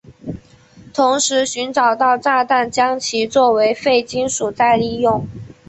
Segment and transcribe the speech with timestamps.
[0.95, 5.27] 同时寻找到的炸弹将其作为废金属再利用。